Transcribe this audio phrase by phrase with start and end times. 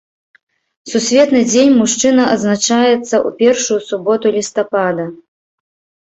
[0.91, 5.05] Сусветны дзень мужчына адзначаецца ў першую суботу лістапада.